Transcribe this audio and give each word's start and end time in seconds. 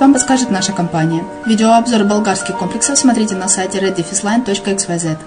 вам 0.00 0.14
подскажет 0.14 0.50
наша 0.50 0.72
компания. 0.72 1.22
Видеообзор 1.44 2.04
болгарских 2.04 2.56
комплексов 2.56 2.98
смотрите 2.98 3.34
на 3.34 3.46
сайте 3.46 3.78
reddefisline.xyz. 3.78 5.18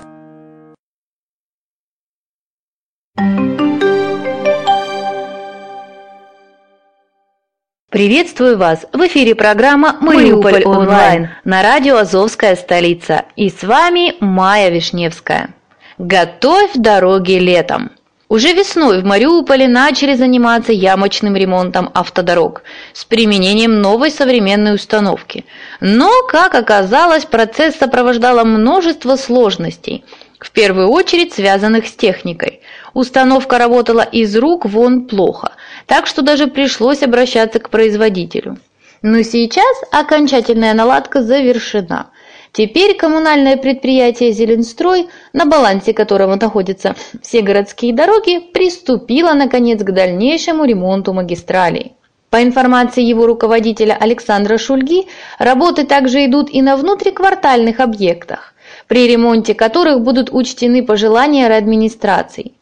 Приветствую 7.91 8.57
вас! 8.57 8.85
В 8.91 9.05
эфире 9.07 9.35
программа 9.35 9.97
«Мариуполь 9.99 10.63
онлайн» 10.63 11.29
на 11.43 11.61
радио 11.61 11.97
«Азовская 11.97 12.55
столица». 12.55 13.25
И 13.35 13.49
с 13.49 13.63
вами 13.63 14.15
Майя 14.19 14.69
Вишневская. 14.69 15.49
Готовь 15.97 16.71
дороги 16.73 17.33
летом! 17.33 17.91
Уже 18.29 18.53
весной 18.53 19.01
в 19.01 19.05
Мариуполе 19.05 19.67
начали 19.67 20.13
заниматься 20.13 20.71
ямочным 20.71 21.35
ремонтом 21.35 21.89
автодорог 21.95 22.61
с 22.93 23.03
применением 23.03 23.81
новой 23.81 24.11
современной 24.11 24.75
установки. 24.75 25.45
Но, 25.81 26.11
как 26.27 26.53
оказалось, 26.53 27.25
процесс 27.25 27.77
сопровождало 27.77 28.43
множество 28.43 29.15
сложностей, 29.15 30.05
в 30.37 30.51
первую 30.51 30.89
очередь 30.89 31.33
связанных 31.33 31.87
с 31.87 31.93
техникой. 31.93 32.61
Установка 32.93 33.57
работала 33.57 34.01
из 34.01 34.37
рук 34.37 34.65
вон 34.65 35.07
плохо, 35.07 35.53
так 35.87 36.05
что 36.05 36.21
даже 36.21 36.45
пришлось 36.45 37.01
обращаться 37.01 37.57
к 37.59 37.71
производителю. 37.71 38.59
Но 39.01 39.23
сейчас 39.23 39.75
окончательная 39.91 40.75
наладка 40.75 41.23
завершена– 41.23 42.11
Теперь 42.51 42.95
коммунальное 42.97 43.57
предприятие 43.57 44.31
«Зеленстрой», 44.31 45.07
на 45.33 45.45
балансе 45.45 45.93
которого 45.93 46.35
находятся 46.35 46.95
все 47.21 47.41
городские 47.41 47.93
дороги, 47.93 48.39
приступило, 48.39 49.33
наконец, 49.33 49.83
к 49.83 49.91
дальнейшему 49.91 50.65
ремонту 50.65 51.13
магистралей. 51.13 51.93
По 52.29 52.43
информации 52.43 53.03
его 53.03 53.25
руководителя 53.25 53.97
Александра 53.99 54.57
Шульги, 54.57 55.07
работы 55.37 55.85
также 55.85 56.25
идут 56.25 56.49
и 56.51 56.61
на 56.61 56.75
внутриквартальных 56.75 57.79
объектах, 57.79 58.53
при 58.87 59.07
ремонте 59.07 59.53
которых 59.53 60.01
будут 60.01 60.29
учтены 60.31 60.83
пожелания 60.83 61.47
администраций. 61.47 62.53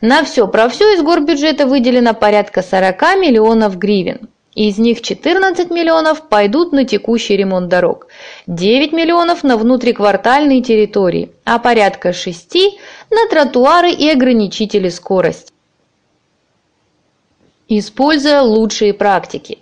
На 0.00 0.24
все 0.24 0.48
про 0.48 0.68
все 0.68 0.94
из 0.94 1.02
горбюджета 1.02 1.66
выделено 1.66 2.14
порядка 2.14 2.62
40 2.62 3.00
миллионов 3.16 3.78
гривен. 3.78 4.28
Из 4.54 4.76
них 4.76 5.00
14 5.00 5.70
миллионов 5.70 6.28
пойдут 6.28 6.72
на 6.72 6.84
текущий 6.84 7.36
ремонт 7.36 7.68
дорог, 7.68 8.08
9 8.46 8.92
миллионов 8.92 9.44
на 9.44 9.56
внутриквартальные 9.56 10.62
территории, 10.62 11.32
а 11.44 11.58
порядка 11.58 12.12
6 12.12 12.54
на 13.10 13.28
тротуары 13.30 13.90
и 13.90 14.10
ограничители 14.10 14.90
скорости. 14.90 15.52
Используя 17.68 18.42
лучшие 18.42 18.92
практики. 18.92 19.58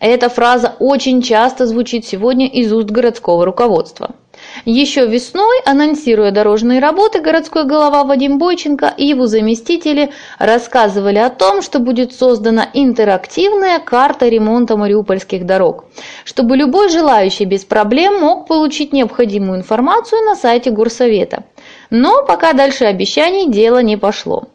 Эта 0.00 0.28
фраза 0.28 0.74
очень 0.80 1.22
часто 1.22 1.64
звучит 1.66 2.04
сегодня 2.04 2.48
из 2.48 2.72
уст 2.72 2.90
городского 2.90 3.44
руководства. 3.44 4.16
Еще 4.64 5.06
весной, 5.06 5.60
анонсируя 5.64 6.30
дорожные 6.30 6.80
работы, 6.80 7.20
городской 7.20 7.64
голова 7.64 8.04
Вадим 8.04 8.38
Бойченко 8.38 8.94
и 8.96 9.06
его 9.06 9.26
заместители 9.26 10.12
рассказывали 10.38 11.18
о 11.18 11.30
том, 11.30 11.62
что 11.62 11.78
будет 11.78 12.12
создана 12.14 12.68
интерактивная 12.72 13.78
карта 13.78 14.28
ремонта 14.28 14.76
мариупольских 14.76 15.44
дорог, 15.44 15.84
чтобы 16.24 16.56
любой 16.56 16.88
желающий 16.88 17.44
без 17.44 17.64
проблем 17.64 18.20
мог 18.20 18.46
получить 18.46 18.92
необходимую 18.92 19.58
информацию 19.58 20.22
на 20.22 20.34
сайте 20.34 20.70
Горсовета. 20.70 21.44
Но 21.90 22.24
пока 22.24 22.52
дальше 22.52 22.84
обещаний 22.84 23.50
дело 23.50 23.82
не 23.82 23.96
пошло. 23.96 24.48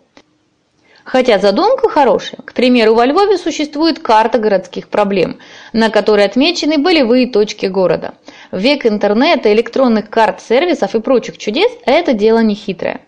Хотя 1.03 1.39
задумка 1.39 1.89
хорошая. 1.89 2.39
К 2.45 2.53
примеру, 2.53 2.93
во 2.93 3.05
Львове 3.05 3.37
существует 3.37 3.99
карта 3.99 4.37
городских 4.37 4.87
проблем, 4.87 5.39
на 5.73 5.89
которой 5.89 6.25
отмечены 6.25 6.77
болевые 6.77 7.27
точки 7.27 7.65
города. 7.65 8.13
Век 8.51 8.85
интернета, 8.85 9.53
электронных 9.53 10.09
карт, 10.09 10.41
сервисов 10.41 10.93
и 10.95 10.99
прочих 10.99 11.37
чудес 11.37 11.71
это 11.85 12.13
дело 12.13 12.39
не 12.39 12.53
хитрое. 12.53 13.01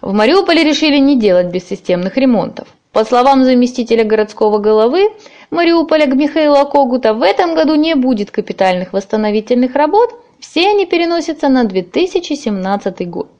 В 0.00 0.12
Мариуполе 0.12 0.62
решили 0.62 0.98
не 0.98 1.18
делать 1.18 1.48
бессистемных 1.48 2.16
ремонтов. 2.16 2.68
По 2.92 3.04
словам 3.04 3.44
заместителя 3.44 4.04
городского 4.04 4.58
головы 4.58 5.10
Мариуполя 5.50 6.06
Михаила 6.06 6.64
Когута, 6.64 7.14
в 7.14 7.22
этом 7.22 7.54
году 7.54 7.74
не 7.74 7.94
будет 7.94 8.30
капитальных 8.30 8.92
восстановительных 8.92 9.74
работ, 9.74 10.14
все 10.38 10.70
они 10.70 10.86
переносятся 10.86 11.48
на 11.48 11.64
2017 11.64 13.10
год. 13.10 13.30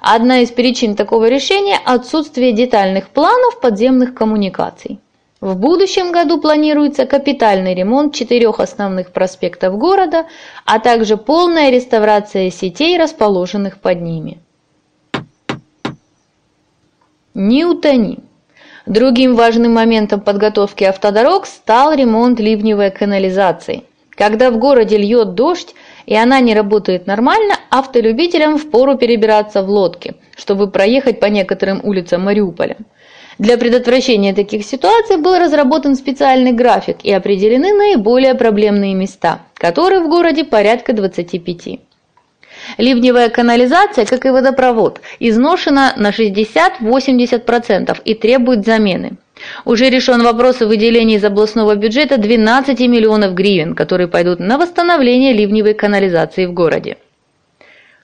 Одна 0.00 0.40
из 0.40 0.50
причин 0.50 0.96
такого 0.96 1.28
решения– 1.28 1.78
отсутствие 1.84 2.52
детальных 2.52 3.08
планов 3.08 3.60
подземных 3.60 4.14
коммуникаций. 4.14 4.98
В 5.40 5.56
будущем 5.56 6.12
году 6.12 6.38
планируется 6.38 7.06
капитальный 7.06 7.74
ремонт 7.74 8.14
четырех 8.14 8.60
основных 8.60 9.10
проспектов 9.10 9.78
города, 9.78 10.26
а 10.66 10.78
также 10.78 11.16
полная 11.16 11.70
реставрация 11.70 12.50
сетей, 12.50 12.98
расположенных 12.98 13.78
под 13.78 14.02
ними. 14.02 14.38
Не. 17.32 17.64
Другим 18.84 19.34
важным 19.34 19.72
моментом 19.72 20.20
подготовки 20.20 20.84
автодорог 20.84 21.46
стал 21.46 21.94
ремонт 21.94 22.38
ливневой 22.38 22.90
канализации. 22.90 23.84
Когда 24.10 24.50
в 24.50 24.58
городе 24.58 24.98
льет 24.98 25.34
дождь, 25.34 25.74
и 26.04 26.14
она 26.14 26.40
не 26.40 26.54
работает 26.54 27.06
нормально, 27.06 27.54
автолюбителям 27.70 28.58
впору 28.58 28.98
перебираться 28.98 29.62
в 29.62 29.70
лодке, 29.70 30.16
чтобы 30.36 30.70
проехать 30.70 31.18
по 31.18 31.26
некоторым 31.26 31.80
улицам 31.82 32.24
Мариуполя. 32.24 32.76
Для 33.40 33.56
предотвращения 33.56 34.34
таких 34.34 34.66
ситуаций 34.66 35.16
был 35.16 35.38
разработан 35.38 35.96
специальный 35.96 36.52
график 36.52 36.98
и 37.02 37.10
определены 37.10 37.72
наиболее 37.72 38.34
проблемные 38.34 38.92
места, 38.92 39.40
которые 39.54 40.02
в 40.02 40.10
городе 40.10 40.44
порядка 40.44 40.92
25. 40.92 41.80
Ливневая 42.76 43.30
канализация, 43.30 44.04
как 44.04 44.26
и 44.26 44.28
водопровод, 44.28 45.00
изношена 45.20 45.94
на 45.96 46.10
60-80% 46.10 48.02
и 48.04 48.14
требует 48.14 48.66
замены. 48.66 49.12
Уже 49.64 49.88
решен 49.88 50.22
вопрос 50.22 50.60
о 50.60 50.66
выделении 50.66 51.16
из 51.16 51.24
областного 51.24 51.76
бюджета 51.76 52.18
12 52.18 52.78
миллионов 52.80 53.32
гривен, 53.32 53.74
которые 53.74 54.08
пойдут 54.08 54.38
на 54.40 54.58
восстановление 54.58 55.32
ливневой 55.32 55.72
канализации 55.72 56.44
в 56.44 56.52
городе. 56.52 56.98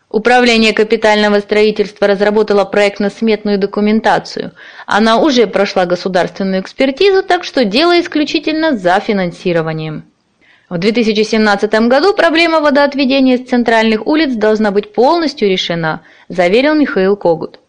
Управление 0.08 0.72
капитального 0.72 1.40
строительства 1.40 2.06
разработало 2.06 2.64
проектно-сметную 2.64 3.58
документацию. 3.58 4.52
Она 4.86 5.18
уже 5.18 5.46
прошла 5.46 5.84
государственную 5.84 6.62
экспертизу, 6.62 7.22
так 7.24 7.42
что 7.42 7.64
дело 7.64 8.00
исключительно 8.00 8.76
за 8.76 9.00
финансированием. 9.00 10.04
В 10.68 10.78
2017 10.78 11.72
году 11.88 12.12
проблема 12.14 12.60
водоотведения 12.60 13.36
с 13.36 13.48
центральных 13.48 14.06
улиц 14.06 14.34
должна 14.34 14.70
быть 14.70 14.92
полностью 14.92 15.48
решена, 15.48 16.02
заверил 16.28 16.74
Михаил 16.74 17.16
Когут. 17.16 17.60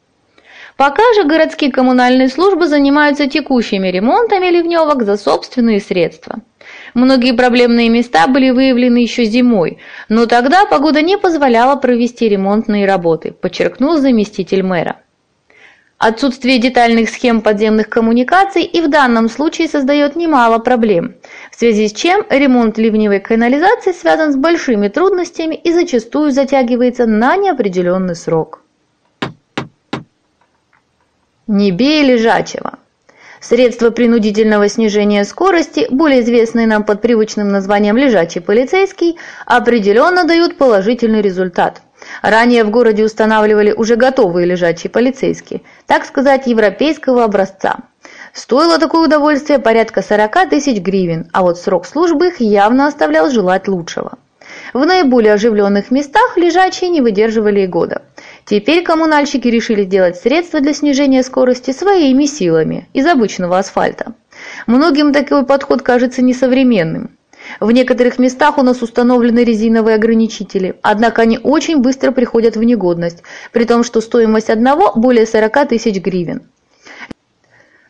Пока 0.77 1.01
же 1.15 1.23
городские 1.23 1.71
коммунальные 1.71 2.29
службы 2.29 2.67
занимаются 2.67 3.27
текущими 3.27 3.87
ремонтами 3.87 4.47
ливневок 4.47 5.03
за 5.03 5.17
собственные 5.17 5.81
средства. 5.81 6.37
Многие 6.93 7.33
проблемные 7.33 7.89
места 7.89 8.27
были 8.27 8.49
выявлены 8.49 8.97
еще 8.97 9.25
зимой, 9.25 9.79
но 10.09 10.25
тогда 10.25 10.65
погода 10.65 11.01
не 11.01 11.17
позволяла 11.17 11.75
провести 11.75 12.29
ремонтные 12.29 12.85
работы, 12.85 13.31
подчеркнул 13.31 13.97
заместитель 13.97 14.63
мэра. 14.63 14.97
Отсутствие 15.97 16.59
детальных 16.59 17.09
схем 17.09 17.41
подземных 17.41 17.89
коммуникаций 17.89 18.61
и 18.61 18.81
в 18.81 18.89
данном 18.89 19.29
случае 19.29 19.67
создает 19.67 20.15
немало 20.15 20.59
проблем, 20.59 21.15
в 21.51 21.55
связи 21.55 21.87
с 21.87 21.93
чем 21.93 22.23
ремонт 22.29 22.77
ливневой 22.77 23.19
канализации 23.19 23.93
связан 23.93 24.31
с 24.31 24.35
большими 24.35 24.89
трудностями 24.89 25.55
и 25.55 25.73
зачастую 25.73 26.29
затягивается 26.29 27.07
на 27.07 27.35
неопределенный 27.35 28.15
срок. 28.15 28.61
Не 31.47 31.71
бей 31.71 32.03
лежачего. 32.03 32.77
Средства 33.39 33.91
принудительного 33.91 34.67
снижения 34.67 35.23
скорости, 35.23 35.85
более 35.91 36.21
известные 36.21 36.65
нам 36.65 36.83
под 36.83 37.01
привычным 37.01 37.49
названием 37.49 37.95
«лежачий 37.95 38.39
полицейский», 38.39 39.17
определенно 39.45 40.25
дают 40.25 40.57
положительный 40.57 41.21
результат. 41.21 41.81
Ранее 42.21 42.63
в 42.63 42.71
городе 42.71 43.03
устанавливали 43.03 43.71
уже 43.71 43.95
готовые 43.95 44.47
лежачие 44.47 44.89
полицейские, 44.89 45.61
так 45.85 46.05
сказать, 46.05 46.47
европейского 46.47 47.23
образца. 47.23 47.77
Стоило 48.33 48.79
такое 48.79 49.05
удовольствие 49.05 49.59
порядка 49.59 50.01
40 50.01 50.49
тысяч 50.49 50.79
гривен, 50.79 51.29
а 51.31 51.43
вот 51.43 51.59
срок 51.59 51.85
службы 51.85 52.27
их 52.27 52.39
явно 52.39 52.87
оставлял 52.87 53.29
желать 53.29 53.67
лучшего. 53.67 54.17
В 54.73 54.85
наиболее 54.85 55.33
оживленных 55.33 55.91
местах 55.91 56.37
лежачие 56.37 56.89
не 56.89 57.01
выдерживали 57.01 57.61
и 57.61 57.67
года. 57.67 58.01
Теперь 58.47 58.81
коммунальщики 58.81 59.49
решили 59.49 59.83
сделать 59.83 60.15
средства 60.15 60.61
для 60.61 60.73
снижения 60.73 61.21
скорости 61.21 61.71
своими 61.71 62.23
силами 62.23 62.87
из 62.93 63.05
обычного 63.05 63.57
асфальта. 63.57 64.13
Многим 64.67 65.11
такой 65.11 65.45
подход 65.45 65.81
кажется 65.81 66.21
несовременным. 66.21 67.17
В 67.59 67.71
некоторых 67.71 68.19
местах 68.19 68.57
у 68.57 68.63
нас 68.63 68.81
установлены 68.81 69.43
резиновые 69.43 69.95
ограничители, 69.95 70.75
однако 70.81 71.23
они 71.23 71.39
очень 71.43 71.79
быстро 71.79 72.11
приходят 72.11 72.55
в 72.55 72.63
негодность, 72.63 73.21
при 73.51 73.65
том, 73.65 73.83
что 73.83 73.99
стоимость 73.99 74.49
одного 74.49 74.93
более 74.95 75.25
40 75.25 75.67
тысяч 75.67 75.97
гривен. 75.97 76.43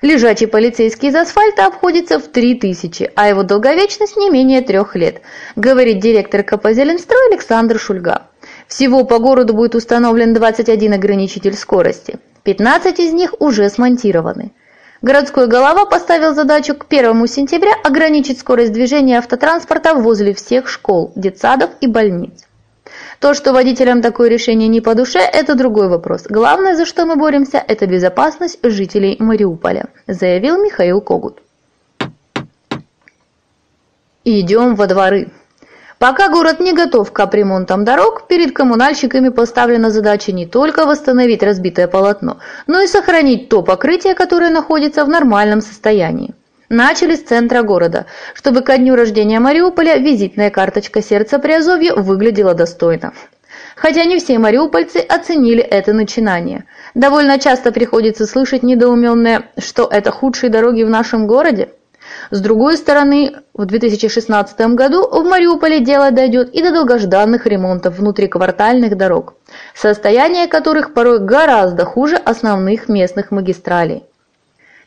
Лежачий 0.01 0.47
полицейский 0.47 1.09
из 1.09 1.15
асфальта 1.15 1.67
обходится 1.67 2.19
в 2.19 2.27
3000, 2.27 3.11
а 3.15 3.29
его 3.29 3.43
долговечность 3.43 4.17
не 4.17 4.31
менее 4.31 4.61
трех 4.61 4.95
лет, 4.95 5.21
говорит 5.55 5.99
директор 5.99 6.41
КП 6.41 6.69
«Зеленстрой» 6.71 7.31
Александр 7.31 7.79
Шульга. 7.79 8.27
Всего 8.67 9.05
по 9.05 9.19
городу 9.19 9.53
будет 9.53 9.75
установлен 9.75 10.33
21 10.33 10.93
ограничитель 10.93 11.55
скорости. 11.55 12.19
15 12.43 12.99
из 12.99 13.13
них 13.13 13.35
уже 13.39 13.69
смонтированы. 13.69 14.51
Городской 15.01 15.47
голова 15.47 15.85
поставил 15.85 16.33
задачу 16.33 16.75
к 16.75 16.85
1 16.89 17.27
сентября 17.27 17.73
ограничить 17.83 18.39
скорость 18.39 18.73
движения 18.73 19.19
автотранспорта 19.19 19.93
возле 19.93 20.33
всех 20.33 20.67
школ, 20.67 21.11
детсадов 21.15 21.69
и 21.81 21.87
больниц. 21.87 22.45
То, 23.19 23.33
что 23.33 23.53
водителям 23.53 24.01
такое 24.01 24.29
решение 24.29 24.67
не 24.67 24.81
по 24.81 24.95
душе, 24.95 25.19
это 25.19 25.55
другой 25.55 25.87
вопрос. 25.87 26.23
Главное, 26.29 26.75
за 26.75 26.85
что 26.85 27.05
мы 27.05 27.15
боремся, 27.15 27.63
это 27.65 27.85
безопасность 27.85 28.59
жителей 28.63 29.17
Мариуполя, 29.19 29.87
заявил 30.07 30.63
Михаил 30.63 31.01
Когут. 31.01 31.41
Идем 34.23 34.75
во 34.75 34.87
дворы. 34.87 35.31
Пока 35.99 36.29
город 36.29 36.59
не 36.59 36.73
готов 36.73 37.11
к 37.11 37.15
капремонтам 37.15 37.83
дорог, 37.83 38.27
перед 38.27 38.51
коммунальщиками 38.55 39.29
поставлена 39.29 39.89
задача 39.89 40.31
не 40.31 40.45
только 40.45 40.85
восстановить 40.85 41.41
разбитое 41.41 41.87
полотно, 41.87 42.37
но 42.67 42.81
и 42.81 42.87
сохранить 42.87 43.49
то 43.49 43.63
покрытие, 43.63 44.13
которое 44.13 44.51
находится 44.51 45.03
в 45.05 45.09
нормальном 45.09 45.61
состоянии. 45.61 46.35
Начали 46.69 47.15
с 47.15 47.23
центра 47.23 47.63
города, 47.63 48.05
чтобы 48.35 48.61
ко 48.61 48.77
дню 48.77 48.95
рождения 48.95 49.39
Мариуполя 49.39 49.97
визитная 49.97 50.51
карточка 50.51 51.01
сердца 51.01 51.39
Приазовья 51.39 51.95
выглядела 51.95 52.53
достойно. 52.53 53.13
Хотя 53.75 54.03
не 54.03 54.19
все 54.19 54.37
мариупольцы 54.37 54.97
оценили 54.97 55.61
это 55.61 55.93
начинание. 55.93 56.65
Довольно 56.93 57.39
часто 57.39 57.71
приходится 57.71 58.25
слышать 58.25 58.63
недоуменное, 58.63 59.49
что 59.57 59.87
это 59.89 60.11
худшие 60.11 60.49
дороги 60.49 60.83
в 60.83 60.89
нашем 60.89 61.25
городе. 61.25 61.69
С 62.29 62.41
другой 62.41 62.75
стороны, 62.77 63.35
в 63.53 63.65
2016 63.65 64.59
году 64.75 65.07
в 65.07 65.23
Мариуполе 65.23 65.79
дело 65.79 66.11
дойдет 66.11 66.53
и 66.53 66.61
до 66.61 66.71
долгожданных 66.71 67.45
ремонтов 67.45 67.97
внутриквартальных 67.97 68.97
дорог, 68.97 69.35
состояние 69.73 70.47
которых 70.47 70.93
порой 70.93 71.19
гораздо 71.19 71.85
хуже 71.85 72.17
основных 72.17 72.89
местных 72.89 73.31
магистралей. 73.31 74.03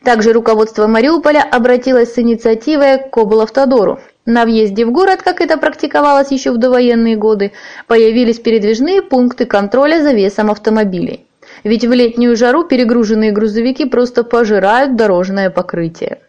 Также 0.03 0.33
руководство 0.33 0.87
Мариуполя 0.87 1.43
обратилось 1.43 2.13
с 2.13 2.19
инициативой 2.19 2.99
к 3.09 3.17
облавтодору. 3.17 3.99
На 4.25 4.45
въезде 4.45 4.85
в 4.85 4.91
город, 4.91 5.21
как 5.23 5.41
это 5.41 5.57
практиковалось 5.57 6.31
еще 6.31 6.51
в 6.51 6.57
довоенные 6.57 7.15
годы, 7.15 7.53
появились 7.87 8.39
передвижные 8.39 9.01
пункты 9.01 9.45
контроля 9.45 10.01
за 10.03 10.11
весом 10.11 10.51
автомобилей. 10.51 11.25
Ведь 11.63 11.85
в 11.85 11.91
летнюю 11.91 12.35
жару 12.35 12.63
перегруженные 12.63 13.31
грузовики 13.31 13.85
просто 13.85 14.23
пожирают 14.23 14.95
дорожное 14.95 15.49
покрытие. 15.49 16.19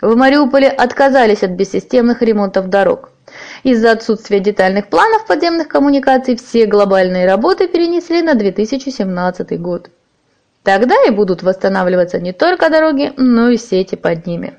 В 0.00 0.14
Мариуполе 0.14 0.68
отказались 0.68 1.42
от 1.42 1.50
бессистемных 1.50 2.22
ремонтов 2.22 2.68
дорог. 2.68 3.10
Из-за 3.64 3.92
отсутствия 3.92 4.38
детальных 4.38 4.88
планов 4.88 5.26
подземных 5.26 5.68
коммуникаций 5.68 6.36
все 6.36 6.66
глобальные 6.66 7.26
работы 7.26 7.66
перенесли 7.66 8.22
на 8.22 8.34
2017 8.34 9.60
год. 9.60 9.90
Тогда 10.62 10.94
и 11.06 11.10
будут 11.10 11.42
восстанавливаться 11.42 12.20
не 12.20 12.32
только 12.32 12.70
дороги, 12.70 13.12
но 13.16 13.48
и 13.48 13.56
сети 13.56 13.96
под 13.96 14.26
ними. 14.26 14.54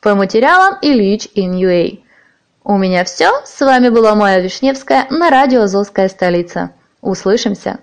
По 0.00 0.14
материалам 0.14 0.78
Ильич 0.82 1.28
Иньюэй. 1.34 2.04
У 2.64 2.76
меня 2.76 3.04
все. 3.04 3.30
С 3.44 3.60
вами 3.60 3.88
была 3.88 4.14
Майя 4.14 4.40
Вишневская 4.40 5.06
на 5.10 5.30
радио 5.30 5.62
«Азовская 5.62 6.08
столица». 6.08 6.72
Услышимся! 7.00 7.78